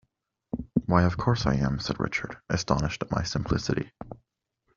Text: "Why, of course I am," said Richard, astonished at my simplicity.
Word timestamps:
"Why, 0.87 1.03
of 1.03 1.15
course 1.17 1.45
I 1.45 1.57
am," 1.57 1.77
said 1.77 1.99
Richard, 1.99 2.35
astonished 2.49 3.03
at 3.03 3.11
my 3.11 3.21
simplicity. 3.21 3.91